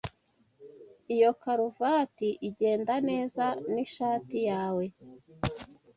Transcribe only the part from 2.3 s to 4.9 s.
igenda neza nishati yawe.